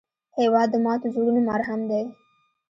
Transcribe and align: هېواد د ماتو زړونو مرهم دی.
هېواد 0.39 0.67
د 0.71 0.75
ماتو 0.85 1.07
زړونو 1.13 1.39
مرهم 1.49 1.81
دی. 1.91 2.03